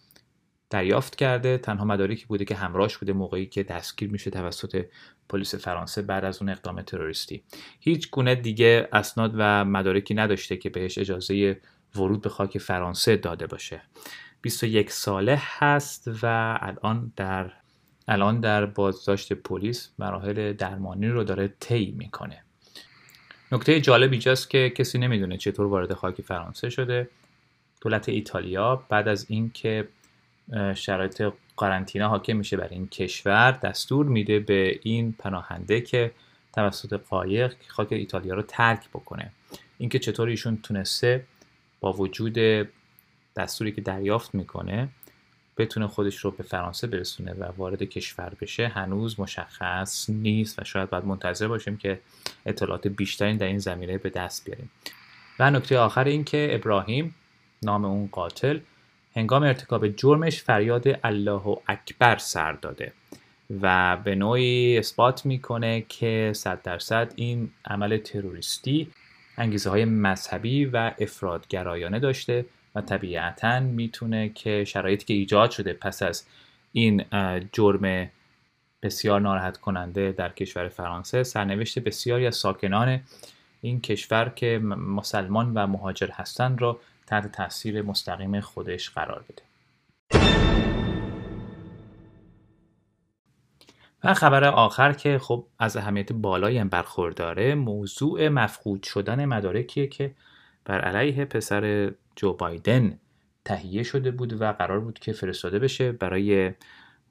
دریافت 0.71 1.17
کرده. 1.17 1.59
تنها 1.59 1.85
مدارکی 1.85 2.27
بوده 2.27 2.45
که 2.45 2.55
همراهش 2.55 2.97
بوده 2.97 3.13
موقعی 3.13 3.47
که 3.47 3.63
دستگیر 3.63 4.11
میشه 4.11 4.31
توسط 4.31 4.87
پلیس 5.29 5.55
فرانسه 5.55 6.03
بعد 6.03 6.25
از 6.25 6.43
اون 6.43 6.51
اقدام 6.51 6.83
تروریستی. 6.83 7.45
هیچ 7.81 8.11
گونه 8.11 8.35
دیگه 8.35 8.89
اسناد 8.93 9.33
و 9.37 9.65
مدارکی 9.65 10.15
نداشته 10.15 10.57
که 10.57 10.71
بهش 10.71 10.99
اجازه 10.99 11.61
ورود 11.97 12.21
به 12.21 12.29
خاک 12.29 12.59
فرانسه 12.59 13.17
داده 13.17 13.47
باشه. 13.47 13.83
21 14.43 14.91
ساله 14.91 15.39
هست 15.41 16.11
و 16.23 16.59
الان 16.61 17.13
در 17.17 17.53
الان 18.11 18.41
در 18.41 18.67
بازداشت 18.67 19.33
پلیس 19.33 19.91
مراحل 19.99 20.53
درمانی 20.53 21.09
رو 21.09 21.25
داره 21.25 21.55
طی 21.61 21.95
می‌کنه. 21.99 22.43
نکته 23.53 23.81
جالب 23.81 24.11
اینجاست 24.11 24.51
که 24.51 24.71
کسی 24.71 24.99
نمی‌دونه 24.99 25.37
چطور 25.37 25.67
وارد 25.67 25.95
خاک 25.95 26.23
فرانسه 26.23 26.71
شده. 26.71 27.09
دولت 27.81 28.09
ایتالیا 28.09 28.77
بعد 28.89 29.09
از 29.09 29.27
اینکه 29.29 29.89
شرایط 30.75 31.23
قرنطینه 31.57 32.07
حاکم 32.07 32.37
میشه 32.37 32.57
بر 32.57 32.69
این 32.69 32.89
کشور 32.89 33.51
دستور 33.51 34.07
میده 34.07 34.39
به 34.41 34.81
این 34.83 35.13
پناهنده 35.19 35.81
که 35.81 36.13
توسط 36.53 36.93
قایق 36.93 37.55
خاک 37.69 37.93
ایتالیا 37.93 38.35
رو 38.35 38.43
ترک 38.43 38.89
بکنه. 38.89 39.33
اینکه 39.79 39.99
چطور 39.99 40.29
ایشون 40.29 40.59
تونسته 40.63 41.25
با 41.81 41.93
وجود 41.93 42.39
دستوری 43.37 43.73
که 43.73 43.81
دریافت 43.81 44.35
می‌کنه 44.35 44.89
بتونه 45.61 45.87
خودش 45.87 46.17
رو 46.17 46.31
به 46.31 46.43
فرانسه 46.43 46.87
برسونه 46.87 47.33
و 47.33 47.45
وارد 47.57 47.83
کشور 47.83 48.33
بشه 48.41 48.69
هنوز 48.69 49.21
مشخص 49.21 50.11
نیست 50.11 50.59
و 50.59 50.65
شاید 50.65 50.91
باید 50.91 51.05
منتظر 51.05 51.49
باشیم 51.49 51.77
که 51.77 52.01
اطلاعات 52.47 52.87
بیشتری 52.89 53.37
در 53.37 53.47
این 53.47 53.59
زمینه 53.59 53.99
به 53.99 54.11
دست 54.11 54.45
بیاریم. 54.45 54.71
و 55.39 55.51
نکته 55.51 55.79
آخر 55.79 56.05
این 56.05 56.25
که 56.25 56.49
ابراهیم 56.53 57.15
نام 57.63 57.85
اون 57.85 58.09
قاتل 58.13 58.59
هنگام 59.17 59.43
ارتکاب 59.43 59.89
جرمش 59.89 60.43
فریاد 60.43 60.85
الله 61.05 61.59
اکبر 61.67 62.17
سر 62.19 62.53
داده 62.53 62.93
و 63.63 63.97
به 64.05 64.15
نوعی 64.15 64.79
اثبات 64.79 65.27
می‌کنه 65.27 65.85
که 65.89 66.33
صد 66.35 66.63
درصد 66.63 67.13
این 67.17 67.51
عمل 67.65 67.97
تروریستی 67.97 68.91
انگیزه 69.39 69.71
های 69.71 69.85
مذهبی 69.85 70.65
و 70.65 70.93
افرادگرایانه 70.99 71.99
داشته 71.99 72.45
و 72.75 72.81
طبیعتا 72.81 73.61
می‌تونه 73.61 74.29
که 74.29 74.65
شرایطی 74.65 75.05
که 75.05 75.15
ایجاد 75.15 75.51
شده 75.51 75.73
پس 75.73 76.03
از 76.03 76.27
این 76.73 77.05
جرم 77.53 78.11
بسیار 78.83 79.21
ناراحت 79.21 79.57
کننده 79.57 80.13
در 80.13 80.29
کشور 80.29 80.69
فرانسه 80.69 81.23
سرنوشت 81.23 81.79
بسیاری 81.79 82.27
از 82.27 82.37
ساکنان 82.37 83.01
این 83.61 83.81
کشور 83.81 84.33
که 84.37 84.59
مسلمان 84.77 85.55
و 85.55 85.67
مهاجر 85.67 86.09
هستند 86.11 86.63
را 86.63 86.81
تحت 87.07 87.33
تاثیر 87.33 87.83
مستقیم 87.83 88.41
خودش 88.41 88.91
قرار 88.91 89.25
بده. 89.29 89.43
و 94.05 94.15
خبر 94.15 94.45
آخر 94.45 94.93
که 94.93 95.19
خب 95.19 95.45
از 95.59 95.77
اهمیت 95.77 96.13
بالایی 96.13 96.59
هم 96.59 96.69
برخورداره 96.69 97.55
موضوع 97.55 98.29
مفقود 98.29 98.83
شدن 98.83 99.25
مدارکیه 99.25 99.87
که 99.87 100.15
بر 100.65 100.81
علیه 100.81 101.25
پسر 101.25 101.93
جو 102.17 102.33
بایدن 102.33 102.99
تهیه 103.45 103.83
شده 103.83 104.11
بود 104.11 104.41
و 104.41 104.53
قرار 104.53 104.81
بود 104.81 104.99
که 104.99 105.13
فرستاده 105.13 105.59
بشه 105.59 105.93
برای 105.93 106.53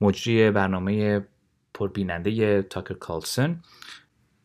مجری 0.01 0.51
برنامه 0.51 1.25
پربیننده 1.73 2.61
تاکر 2.61 2.93
کالسن 2.93 3.61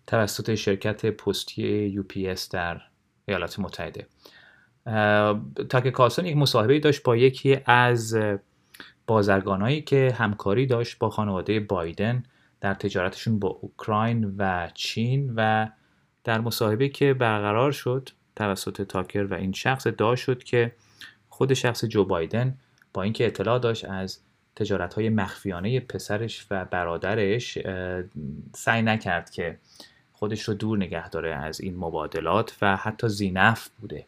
توسط 0.06 0.54
شرکت 0.54 1.06
پستی 1.06 1.62
یو 1.86 2.02
پی 2.02 2.34
در 2.50 2.80
ایالات 3.28 3.58
متحده. 3.58 4.06
تاکر 5.68 5.90
کالسن 5.90 6.26
یک 6.26 6.36
مصاحبه 6.36 6.78
داشت 6.78 7.02
با 7.02 7.16
یکی 7.16 7.58
از 7.66 8.18
بازرگانایی 9.06 9.82
که 9.82 10.14
همکاری 10.18 10.66
داشت 10.66 10.98
با 10.98 11.10
خانواده 11.10 11.60
بایدن 11.60 12.22
در 12.60 12.74
تجارتشون 12.74 13.38
با 13.38 13.48
اوکراین 13.48 14.34
و 14.38 14.68
چین 14.74 15.32
و 15.36 15.68
در 16.24 16.40
مصاحبه 16.40 16.88
که 16.88 17.14
برقرار 17.14 17.72
شد 17.72 18.08
توسط 18.36 18.82
تاکر 18.82 19.26
و 19.30 19.34
این 19.34 19.52
شخص 19.52 19.86
ادعا 19.86 20.16
شد 20.16 20.44
که 20.44 20.72
خود 21.28 21.54
شخص 21.54 21.84
جو 21.84 22.04
بایدن 22.04 22.58
با 22.92 23.02
اینکه 23.02 23.26
اطلاع 23.26 23.58
داشت 23.58 23.84
از 23.84 24.18
تجارت 24.56 24.94
های 24.94 25.08
مخفیانه 25.08 25.80
پسرش 25.80 26.46
و 26.50 26.64
برادرش 26.64 27.58
سعی 28.54 28.82
نکرد 28.82 29.30
که 29.30 29.58
خودش 30.12 30.42
رو 30.42 30.54
دور 30.54 30.78
نگه 30.78 31.08
داره 31.08 31.34
از 31.34 31.60
این 31.60 31.76
مبادلات 31.76 32.56
و 32.62 32.76
حتی 32.76 33.08
زینف 33.08 33.68
بوده 33.80 34.06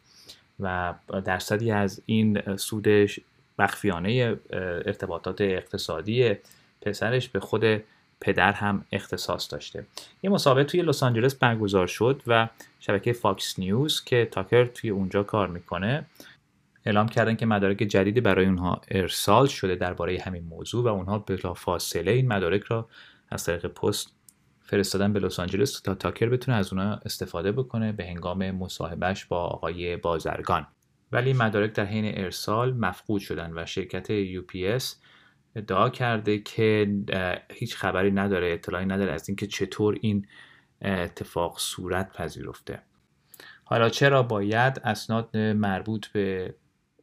و 0.61 0.95
درصدی 1.25 1.71
از 1.71 2.03
این 2.07 2.57
سودش 2.57 3.21
مخفیانه 3.59 4.37
ارتباطات 4.51 5.41
اقتصادی 5.41 6.37
پسرش 6.83 7.29
به 7.29 7.41
خود 7.41 7.65
پدر 8.21 8.53
هم 8.53 8.85
اختصاص 8.93 9.53
داشته. 9.53 9.87
یه 10.23 10.31
مصاحبه 10.31 10.65
توی 10.65 10.83
لس 10.83 11.03
آنجلس 11.03 11.35
برگزار 11.35 11.87
شد 11.87 12.23
و 12.27 12.49
شبکه 12.81 13.13
فاکس 13.13 13.59
نیوز 13.59 14.05
که 14.05 14.29
تاکر 14.31 14.65
توی 14.65 14.91
اونجا 14.91 15.23
کار 15.23 15.49
می‌کنه 15.49 16.07
اعلام 16.87 17.09
کردن 17.09 17.37
که 17.37 17.47
مدارک 17.47 17.77
جدیدی 17.77 18.21
برای 18.21 18.47
اونها 18.47 18.81
ارسال 18.91 19.47
شده 19.47 19.75
درباره 19.75 20.19
همین 20.19 20.45
موضوع 20.45 20.85
و 20.85 20.89
اونها 20.89 21.19
بلافاصله 21.19 22.13
این 22.13 22.29
مدارک 22.29 22.63
را 22.63 22.89
از 23.31 23.45
طریق 23.45 23.67
پست 23.67 24.13
فرستادن 24.63 25.13
به 25.13 25.21
لس 25.21 25.41
آنجلس 25.41 25.81
تا 25.81 25.95
تاکر 25.95 26.29
بتونه 26.29 26.57
از 26.57 26.73
اونها 26.73 27.01
استفاده 27.05 27.53
بکنه 27.53 27.93
به 27.93 28.05
هنگام 28.05 28.51
مصاحبهش 28.51 29.25
با 29.25 29.45
آقای 29.45 29.97
بازرگان. 29.97 30.67
ولی 31.13 31.33
مدارک 31.33 31.73
در 31.73 31.85
حین 31.85 32.19
ارسال 32.19 32.75
مفقود 32.75 33.21
شدن 33.21 33.53
و 33.57 33.67
شرکت 33.67 34.07
UPS 34.35 34.85
ادعا 35.57 35.91
کرده 35.91 36.39
که 36.39 36.95
هیچ 37.53 37.77
خبری 37.77 38.11
نداره 38.11 38.53
اطلاعی 38.53 38.87
نداره 38.87 39.13
از 39.13 39.29
اینکه 39.29 39.47
چطور 39.47 39.99
این 40.01 40.27
اتفاق 40.83 41.59
صورت 41.59 42.13
پذیرفته. 42.13 42.83
حالا 43.65 43.89
چرا 43.89 44.23
باید 44.23 44.81
اسناد 44.85 45.37
مربوط 45.37 46.07
به 46.07 46.55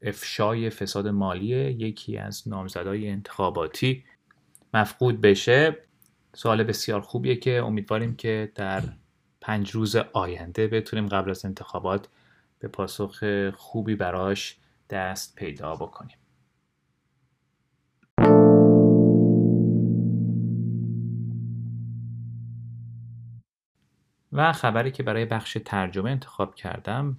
افشای 0.02 0.70
فساد 0.70 1.08
مالی 1.08 1.48
یکی 1.72 2.18
از 2.18 2.48
نامزدهای 2.48 3.10
انتخاباتی 3.10 4.04
مفقود 4.74 5.22
بشه؟ 5.22 5.78
سوال 6.34 6.64
بسیار 6.64 7.02
خوبیه 7.02 7.36
که 7.36 7.52
امیدواریم 7.52 8.16
که 8.16 8.52
در 8.56 8.84
پنج 9.42 9.72
روز 9.72 9.96
آینده 9.96 10.68
بتونیم 10.68 11.08
قبل 11.08 11.30
از 11.30 11.46
انتخابات 11.46 12.08
به 12.60 12.68
پاسخ 12.68 13.50
خوبی 13.50 13.96
براش 13.96 14.58
دست 14.90 15.36
پیدا 15.36 15.76
بکنیم. 15.76 16.18
و 24.34 24.54
خبری 24.54 24.92
که 24.92 25.04
برای 25.04 25.26
بخش 25.26 25.58
ترجمه 25.66 26.12
انتخاب 26.12 26.56
کردم 26.56 27.18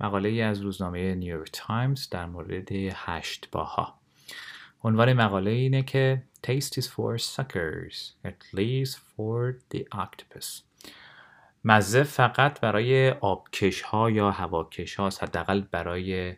مقاله 0.00 0.28
ای 0.28 0.42
از 0.42 0.60
روزنامه 0.60 1.14
نیویورک 1.14 1.50
تایمز 1.52 2.08
در 2.08 2.26
مورد 2.26 2.72
هشت 2.72 3.48
باها. 3.52 3.98
عنوان 4.84 5.12
مقاله 5.12 5.50
اینه 5.50 5.82
که 5.82 6.22
Taste 6.46 6.80
is 6.80 6.86
for 6.86 7.18
suckers 7.18 8.12
at 8.24 8.56
least 8.56 8.96
for 8.96 9.54
the 9.74 9.82
octopus. 9.94 10.62
مزه 11.64 12.02
فقط 12.02 12.60
برای 12.60 13.10
آبکش 13.10 13.82
ها 13.82 14.10
یا 14.10 14.30
هواکش 14.30 14.94
ها 14.94 15.10
حداقل 15.22 15.60
برای 15.60 16.34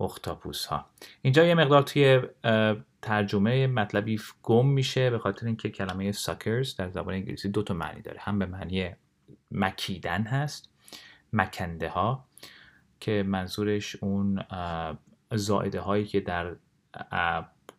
اختاپوس 0.00 0.66
ها 0.66 0.86
اینجا 1.22 1.46
یه 1.46 1.54
مقدار 1.54 1.82
توی 1.82 2.20
ترجمه 3.02 3.66
مطلبی 3.66 4.20
گم 4.42 4.66
میشه 4.66 5.10
به 5.10 5.18
خاطر 5.18 5.46
اینکه 5.46 5.70
کلمه 5.70 6.12
suckers 6.12 6.76
در 6.78 6.90
زبان 6.90 7.14
انگلیسی 7.14 7.48
دو 7.48 7.62
تا 7.62 7.74
معنی 7.74 8.02
داره. 8.02 8.20
هم 8.20 8.38
به 8.38 8.46
معنی 8.46 8.90
مکیدن 9.50 10.22
هست 10.22 10.70
مکنده 11.32 11.88
ها 11.88 12.24
که 13.00 13.24
منظورش 13.26 13.96
اون 13.96 14.44
زائده 15.32 15.80
هایی 15.80 16.06
که 16.06 16.20
در 16.20 16.56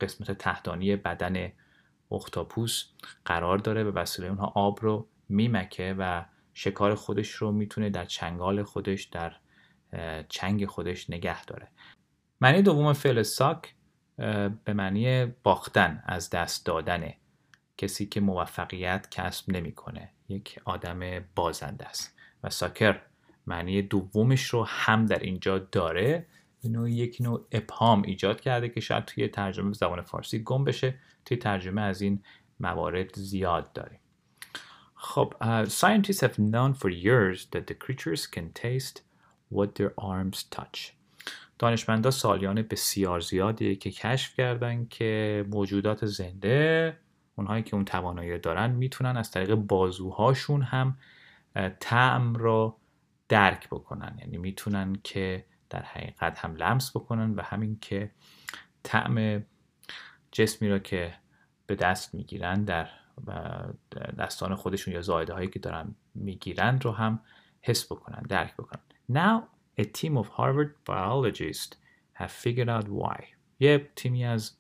قسمت 0.02 0.32
تحتانی 0.32 0.96
بدن 0.96 1.52
اختاپوس 2.12 2.86
قرار 3.26 3.58
داره 3.58 3.84
به 3.84 3.92
وسیله 3.92 4.28
اونها 4.28 4.52
آب 4.56 4.80
رو 4.82 5.08
میمکه 5.30 5.96
و 5.98 6.26
شکار 6.54 6.96
خودش 6.96 7.30
رو 7.30 7.52
می‌تونه 7.52 7.90
در 7.90 8.06
چنگال 8.06 8.64
خودش 8.64 9.04
در 9.04 9.36
چنگ 10.30 10.66
خودش 10.66 11.10
نگه 11.10 11.46
داره. 11.46 11.68
معنی 12.42 12.62
دوم 12.62 12.94
فعل 12.94 13.24
ساک 13.24 13.76
به 14.66 14.74
معنی 14.74 15.26
باختن 15.26 16.04
از 16.06 16.30
دست 16.30 16.66
دادنه 16.66 17.18
کسی 17.78 18.06
که 18.06 18.22
موفقیت 18.22 19.08
کسب 19.12 19.52
نمی‌کنه. 19.52 20.12
یک 20.32 20.60
آدم 20.65 21.26
بازنده 21.36 21.86
است. 21.86 22.15
و 22.44 22.50
ساکر 22.50 23.02
معنی 23.48 23.82
دومش 23.82 24.46
رو 24.46 24.63
هم 24.63 25.06
در 25.06 25.20
اینجا 25.20 25.60
داره. 25.60 26.26
اینو 26.62 26.88
یک 26.88 27.17
نوع 27.20 27.48
ابهام 27.52 28.02
ایجاد 28.02 28.41
کرده 28.41 28.70
که 28.70 28.80
شاید 28.80 29.06
توی 29.06 29.28
ترجمه 29.28 29.74
زبان 29.74 30.02
فارسی 30.02 30.44
گم 30.44 30.63
بشه. 30.63 30.96
توی 31.26 31.38
ترجمه 31.38 31.82
از 31.82 32.02
این 32.02 32.24
موارد 32.60 33.15
زیاد 33.15 33.74
داریم. 33.74 34.00
خب 34.96 35.34
uh, 35.41 35.70
scientists 35.70 36.22
have 36.22 36.38
known 36.38 36.74
for 36.74 36.89
years 36.89 37.48
that 37.52 37.65
the 37.67 37.74
creatures 37.74 38.28
can 38.28 38.48
taste 38.54 39.02
what 39.50 39.76
their 39.76 39.94
arms 39.98 40.44
touch. 40.44 40.94
دانشمندا 41.60 42.12
سالیان 42.12 42.62
بسیار 42.62 43.20
زیادی 43.20 43.76
که 43.76 43.91
کشف 43.91 44.36
کردن 44.36 44.86
که 44.86 45.46
موجودات 45.50 46.06
زنده 46.06 46.98
اونهایی 47.36 47.63
که 47.63 47.76
اون 47.76 47.86
توانایی 47.86 48.39
دارن 48.39 48.72
می‌تونن 48.72 49.17
از 49.17 49.32
طریق 49.32 49.56
بازوهاشون 49.56 50.62
هم 50.62 50.98
طعم 51.80 52.36
رو 52.36 52.78
درک 53.30 53.67
بکنن. 53.67 54.17
یعنی 54.20 54.38
می‌تونن 54.38 54.96
که 55.04 55.46
در 55.70 55.82
حقیقت 55.82 56.39
هم 56.39 56.56
لمس 56.56 56.98
بکنن 56.98 57.36
و 57.36 57.41
همین 57.41 57.80
که 57.82 58.12
طعم 58.84 59.46
جسمی 60.32 60.70
را 60.70 60.80
که 60.80 61.13
به 61.67 61.76
دست 61.76 62.15
می‌گیرن 62.15 62.63
در 62.63 62.89
دستان 64.20 64.56
خودشون 64.56 64.94
یا 64.94 65.02
زایده 65.02 65.34
هایی 65.34 65.48
که 65.48 65.60
دارن 65.60 65.96
می‌گیرن 66.15 66.80
رو 66.80 66.91
هم 66.91 67.20
حس 67.62 67.91
بکنن 67.91 68.22
درک 68.22 68.54
بکنن. 68.54 68.82
Now 69.12 69.41
a 69.82 69.84
team 69.84 70.17
of 70.17 70.28
Harvard 70.28 70.72
biologists 70.89 71.76
have 72.13 72.32
figured 72.44 72.70
out 72.70 72.86
why. 72.86 73.24
یه 73.60 73.89
تیمی 73.96 74.26
از 74.26 74.58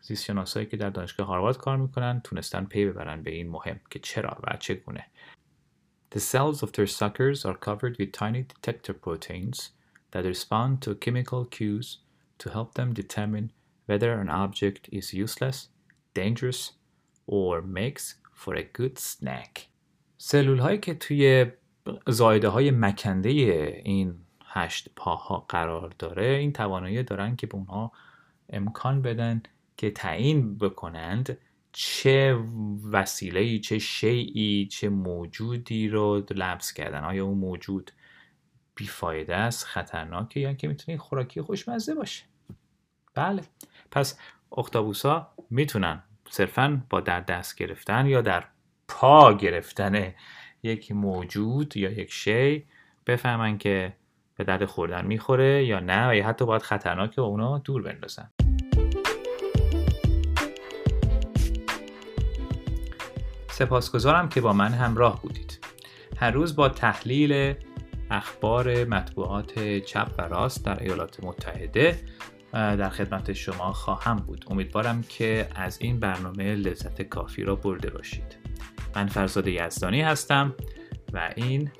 زیستشناسایی 0.00 0.66
که 0.66 0.76
در 0.76 0.90
دانشگاه 0.90 1.26
هاروارد 1.26 1.56
کار 1.56 1.76
می‌کنن 1.76 2.20
تونستن 2.24 2.64
پی 2.64 2.86
ببرن 2.86 3.22
به 3.22 3.30
این 3.30 3.48
مهم 3.48 3.80
که 3.90 3.98
چرا 3.98 4.38
و 4.44 4.56
چگونه 4.56 5.06
The 6.14 6.20
cells 6.20 6.62
of 6.62 6.72
their 6.72 6.88
suckers 6.88 7.44
are 7.44 7.56
covered 7.66 7.96
with 7.98 8.12
tiny 8.12 8.42
detector 8.42 8.92
proteins 8.92 9.70
that 10.10 10.24
respond 10.24 10.82
to 10.82 10.94
chemical 10.96 11.44
cues 11.44 11.98
to 12.40 12.50
help 12.50 12.74
them 12.74 12.92
determine 12.92 13.52
whether 13.86 14.10
an 14.20 14.28
object 14.28 14.88
is 14.90 15.14
useless, 15.14 15.68
dangerous, 16.14 16.72
or 17.26 17.62
makes 17.62 18.04
for 18.32 18.54
a 18.56 18.64
good 18.78 18.98
snack. 18.98 19.68
سلول 20.18 20.58
هایی 20.58 20.78
که 20.78 20.94
توی 20.94 21.46
زایده 22.08 22.48
های 22.48 22.70
مکنده 22.70 23.28
این 23.84 24.14
هشت 24.44 24.88
پاها 24.96 25.46
قرار 25.48 25.94
داره 25.98 26.26
این 26.26 26.52
توانایی 26.52 27.02
دارن 27.02 27.36
که 27.36 27.46
به 27.46 27.54
اونها 27.54 27.92
امکان 28.48 29.02
بدن 29.02 29.42
که 29.80 29.90
تعیین 29.90 30.58
بکنند 30.58 31.38
چه 31.72 32.38
وسیله 32.92 33.58
چه 33.58 33.78
شیعی 33.78 34.66
چه 34.66 34.88
موجودی 34.88 35.88
رو 35.88 36.22
لمس 36.30 36.72
کردن. 36.72 37.04
آیا 37.04 37.24
اون 37.24 37.38
موجود 37.38 37.90
بیفایده 38.74 39.36
است 39.36 39.64
خطرناکه 39.64 40.40
یا 40.40 40.52
که 40.52 40.68
می‌تونه 40.68 40.98
خوراکی 40.98 41.40
خوشمزه 41.40 41.94
باشه؟ 41.94 42.24
بله. 43.14 43.42
پس 43.90 44.18
اختابوسا 44.56 45.34
می‌تونن 45.50 46.02
صرفا 46.30 46.82
با 46.90 47.00
در 47.00 47.20
دست 47.20 47.56
گرفتن 47.56 48.06
یا 48.06 48.20
در 48.20 48.44
پا 48.88 49.34
گرفتن 49.34 50.14
یک 50.62 50.92
موجود 50.92 51.76
یا 51.76 51.90
یک 51.90 52.12
شی 52.12 52.64
بفهمن 53.06 53.58
که 53.58 53.92
به 54.36 54.44
درد 54.44 54.64
خوردن 54.64 55.06
می‌خوره 55.06 55.64
یا 55.64 55.80
نه 55.80 56.10
و 56.10 56.14
یا 56.14 56.26
حتی 56.26 56.46
باید 56.46 56.62
خطرناکه 56.62 57.20
و 57.20 57.24
اونا 57.24 57.58
دور 57.58 57.82
بندازن. 57.82 58.30
سپاسگزارم 63.60 64.28
که 64.28 64.40
با 64.40 64.52
من 64.52 64.72
همراه 64.72 65.22
بودید. 65.22 65.58
هر 66.16 66.30
روز 66.30 66.56
با 66.56 66.68
تحلیل 66.68 67.54
اخبار 68.10 68.84
مطبوعات 68.84 69.78
چپ 69.78 70.10
و 70.18 70.22
راست 70.22 70.64
در 70.64 70.82
ایالات 70.82 71.24
متحده 71.24 71.98
در 72.52 72.88
خدمت 72.88 73.32
شما 73.32 73.72
خواهم 73.72 74.16
بود. 74.16 74.44
امیدوارم 74.50 75.02
که 75.02 75.48
از 75.54 75.78
این 75.80 76.00
برنامه 76.00 76.54
لذت 76.54 77.02
کافی 77.02 77.42
را 77.42 77.56
برده 77.56 77.90
باشید. 77.90 78.36
من 78.96 79.06
فرزاد 79.06 79.46
یزدانی 79.46 80.02
هستم 80.02 80.54
و 81.12 81.30
این 81.36 81.70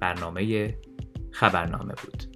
برنامه 0.00 0.74
خبرنامه 1.30 1.94
بود. 2.04 2.33